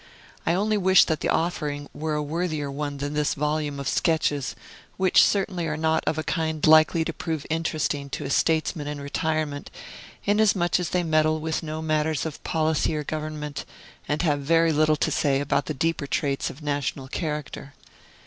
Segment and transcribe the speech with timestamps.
[0.47, 4.55] I only wish that the offering were a worthier one than this volume of sketches,
[4.97, 8.99] which certainly are not of a kind likely to prove interesting to a statesman in
[8.99, 9.69] retirement,
[10.25, 13.63] inasmuch as they meddle with no matters of policy or government,
[14.09, 17.75] and have very little to say about the deeper traits of national character.